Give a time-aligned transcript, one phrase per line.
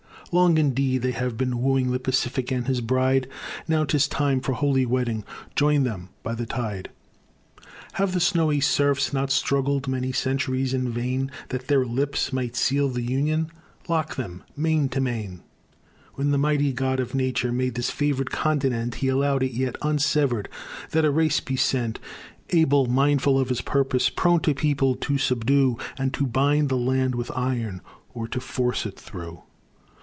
[0.33, 3.27] Long indeed they have been wooing, The Pacific and his bride;
[3.67, 5.25] Now 'tis time for holy wedding
[5.57, 6.89] Join them by the tide.
[7.95, 12.87] Have the snowy surfs not struggled Many centuries in vain That their lips might seal
[12.87, 13.51] the Union?
[13.89, 15.41] Lock them main to main.
[16.13, 20.47] When the mighty God of nature Made this favored continent, He allowed it yet unsevered,
[20.91, 21.99] That a race be sent,
[22.51, 27.15] Able, mindful of his purpose, Prone to people, to subdue, And to bind the land
[27.15, 27.81] with iron,
[28.13, 29.43] Or to force it through.